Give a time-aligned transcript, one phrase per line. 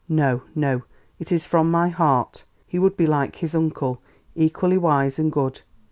[0.09, 0.41] No!
[0.55, 0.81] No!
[1.19, 2.45] It is from my heart.
[2.65, 4.01] He will be like his uncle,
[4.35, 5.61] equally wise and good.